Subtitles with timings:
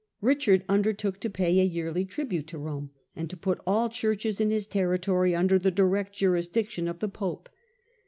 [0.21, 4.49] Richard undertook to pay a yearly tribute to Rome, and to put all churches in
[4.49, 7.47] his territory under the direct jurisdiction of the pope.